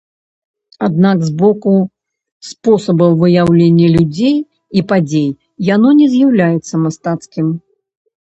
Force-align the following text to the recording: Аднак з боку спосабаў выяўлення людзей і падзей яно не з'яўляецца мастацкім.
Аднак 0.85 1.17
з 1.27 1.33
боку 1.41 1.73
спосабаў 2.51 3.11
выяўлення 3.21 3.87
людзей 3.95 4.37
і 4.81 4.83
падзей 4.91 5.29
яно 5.75 5.89
не 5.99 6.07
з'яўляецца 6.15 6.73
мастацкім. 6.87 7.47